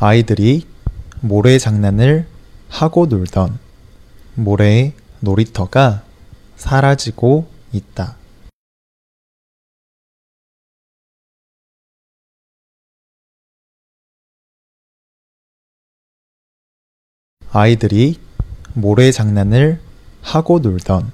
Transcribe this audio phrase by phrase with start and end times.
[0.00, 0.64] 아이들이
[1.22, 2.24] 모래 장난을
[2.68, 3.58] 하고 놀던
[4.36, 6.04] 모래의 놀이터가
[6.54, 8.16] 사라지고 있다.
[17.50, 18.20] 아이들이
[18.74, 19.80] 모래 장난을
[20.22, 21.10] 하고 놀던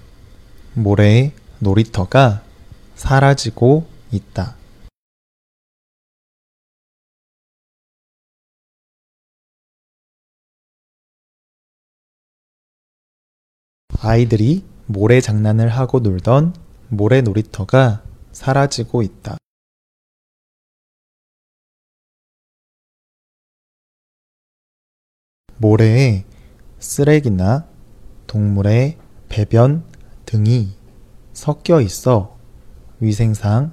[0.75, 2.43] 모래의 놀이터가
[2.97, 4.57] 사라지고 있다.
[14.07, 16.55] 아이들이 모래 장난을 하고 놀던
[16.91, 19.39] 모래 놀이터가 사라지고 있다.
[25.57, 26.27] 모래에
[26.79, 27.67] 쓰레기나
[28.27, 28.99] 동물의
[29.31, 29.85] 배변
[30.27, 30.77] 등이
[31.33, 32.37] 섞여 있어
[33.01, 33.73] 위생상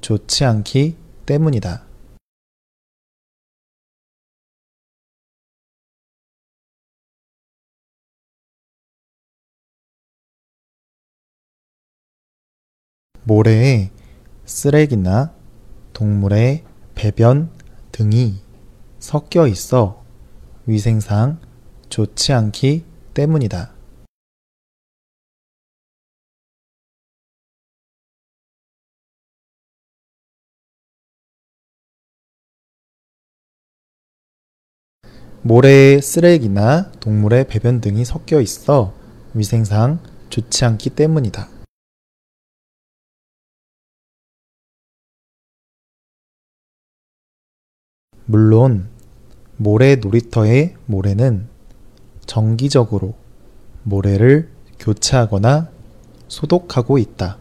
[0.00, 0.96] 좋지 않기
[1.26, 1.91] 때문이다.
[13.24, 13.90] 모래에
[14.44, 15.32] 쓰레기나
[15.92, 16.64] 동물의
[16.96, 17.50] 배변
[17.92, 18.40] 등이
[18.98, 20.02] 섞여 있어
[20.66, 21.38] 위생상
[21.88, 22.84] 좋지 않기
[23.14, 23.72] 때문이다.
[35.42, 38.92] 모래에 쓰레기나 동물의 배변 등이 섞여 있어
[39.34, 40.00] 위생상
[40.30, 41.61] 좋지 않기 때문이다.
[48.32, 48.88] 물론
[49.58, 51.50] 모래 놀이터의 모래는
[52.24, 53.14] 정기적으로
[53.82, 55.70] 모래를 교체하거나
[56.28, 57.36] 소독하고 있다.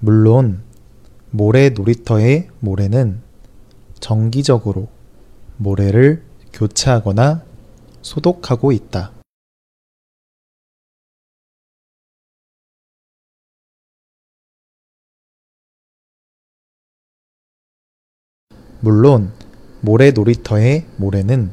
[0.00, 0.64] 물론
[1.30, 3.22] 모래 놀이터의 모래는
[4.00, 4.88] 정기적으로
[5.56, 7.42] 모래를 교체하거나
[8.02, 9.15] 소독하고 있다.
[18.80, 19.32] 물론
[19.80, 21.50] 모래 놀이터의 모래는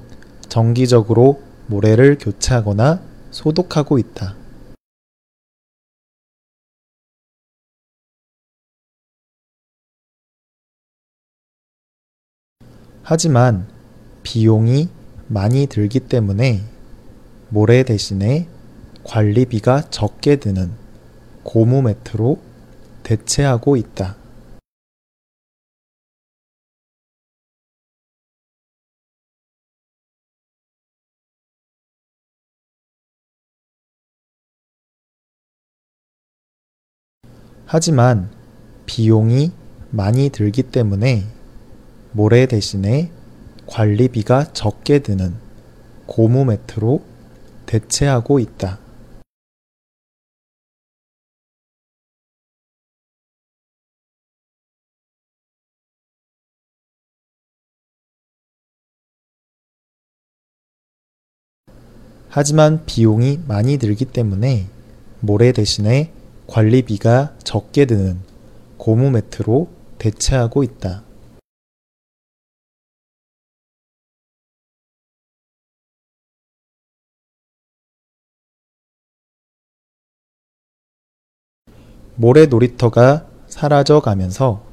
[0.50, 3.02] 정기적으로 모래를 교체하거나
[3.32, 4.36] 소독하고 있다.
[13.04, 13.68] 하지만
[14.24, 14.90] 비용이
[15.28, 16.62] 많이 들기 때문에
[17.50, 18.48] 모래 대신에
[19.04, 20.72] 관리비가 적게 드는
[21.44, 22.40] 고무 매트로
[23.04, 24.23] 대체하고 있다.
[37.66, 38.30] 하지만
[38.86, 39.52] 비용이
[39.90, 41.24] 많이 들기 때문에
[42.12, 43.12] 모래 대신에
[43.68, 45.36] 관리비가 적게 드는
[46.06, 47.02] 고무 매트로
[47.66, 48.80] 대체하고 있다.
[62.30, 64.66] 하지만 비용이 많이 들기 때문에
[65.20, 66.12] 모래 대신에
[66.48, 68.20] 관리비가 적게 드는
[68.78, 71.04] 고무 매트로 대체하고 있다.
[82.16, 84.64] 모래 놀이터가 사라져 가면서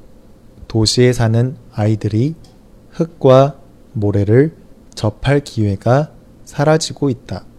[0.67, 2.35] 도시에 사는 아이들이
[2.91, 3.59] 흙과
[3.93, 4.55] 모래를
[4.93, 6.11] 접할 기회가
[6.45, 7.50] 사라지고 있다.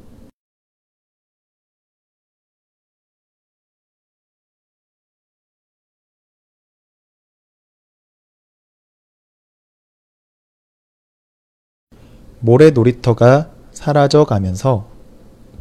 [12.45, 14.91] 모래 놀이터가 사라져 가면서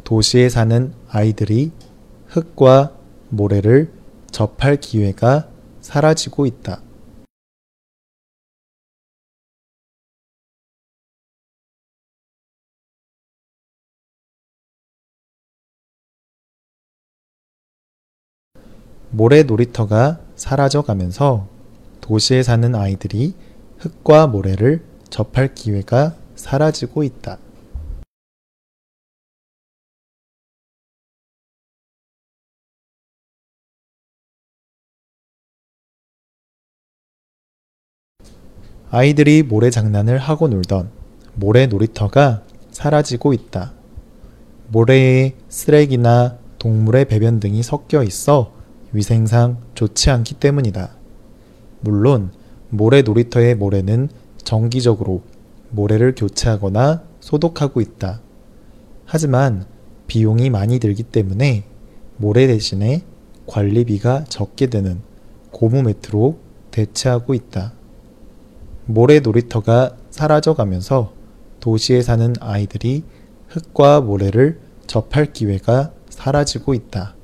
[0.02, 1.70] 도시에 사는 아이들이
[2.26, 2.92] 흙과
[3.28, 3.92] 모래를
[4.32, 5.48] 접할 기회가
[5.80, 6.82] 사라지고 있다.
[19.10, 21.46] 모래 놀이터가 사라져 가면서
[22.00, 23.36] 도시에 사는 아이들이
[23.78, 27.38] 흙과 모래를 접할 기회가 사라지고 있다.
[38.90, 40.90] 아이들이 모래 장난을 하고 놀던
[41.34, 42.42] 모래 놀이터가
[42.72, 43.72] 사라지고 있다.
[44.68, 48.52] 모래에 쓰레기나 동물의 배변 등이 섞여 있어
[48.92, 50.94] 위생상 좋지 않기 때문이다.
[51.80, 52.32] 물론
[52.68, 54.10] 모래 놀이터의 모래는
[54.44, 55.22] 정기적으로
[55.72, 58.20] 모래를 교체하거나 소독하고 있다.
[59.04, 59.66] 하지만
[60.06, 61.64] 비용이 많이 들기 때문에
[62.16, 63.02] 모래 대신에
[63.46, 65.00] 관리비가 적게 드는
[65.50, 66.38] 고무 매트로
[66.70, 67.72] 대체하고 있다.
[68.86, 71.12] 모래 놀이터가 사라져 가면서
[71.60, 73.04] 도시에 사는 아이들이
[73.48, 77.14] 흙과 모래를 접할 기회가 사라지고 있다.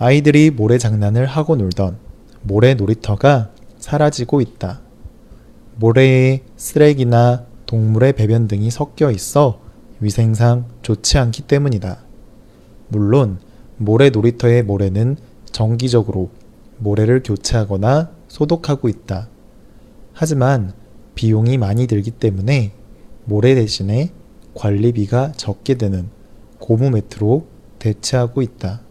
[0.00, 1.98] 아이들이 모래 장난을 하고 놀던
[2.42, 4.80] 모래 놀이터가 사라지고 있다.
[5.74, 9.60] 모래에 쓰레기나 동물의 배변 등이 섞여 있어
[9.98, 11.98] 위생상 좋지 않기 때문이다.
[12.88, 13.40] 물론
[13.76, 15.16] 모래 놀이터의 모래는
[15.46, 16.30] 정기적으로
[16.78, 19.28] 모래를 교체하거나 소독하고 있다.
[20.12, 20.74] 하지만
[21.16, 22.70] 비용이 많이 들기 때문에
[23.24, 24.12] 모래 대신에
[24.54, 26.08] 관리비가 적게 드는
[26.60, 27.46] 고무 매트로
[27.80, 28.87] 대체하고 있다.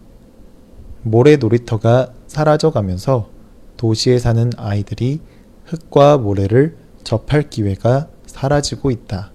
[1.09, 3.29] 모래 놀이터가 사라져가면서
[3.77, 5.21] 도시에 사는 아이들이
[5.65, 9.31] 흙과 모래를 접할 기회가 사라지고 있다.